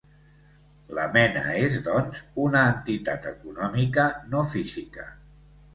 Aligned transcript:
La 0.99 1.03
mena 1.17 1.43
és, 1.67 1.77
doncs, 1.89 2.23
una 2.47 2.65
entitat 2.73 3.29
econòmica, 3.35 4.11
no 4.35 4.45
física. 4.57 5.11